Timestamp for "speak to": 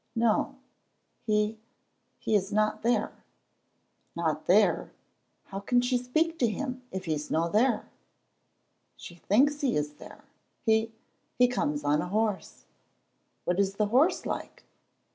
5.99-6.47